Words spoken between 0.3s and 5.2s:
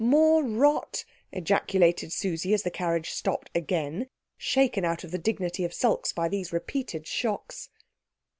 rot?" ejaculated Susie as the carriage stopped again, shaken out of the